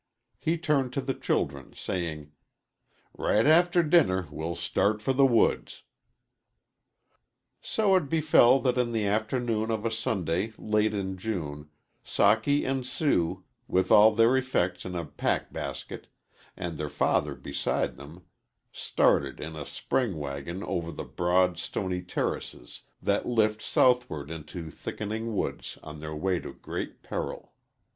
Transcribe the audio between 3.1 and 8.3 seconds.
"Right after dinner we'll start for the woods." So it